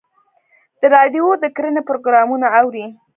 [0.79, 2.85] د راډیو د کرنې پروګرامونه اورئ؟